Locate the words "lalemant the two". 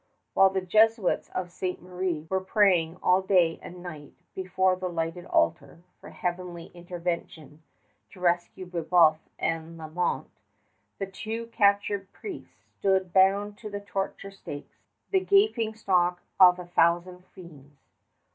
9.77-11.51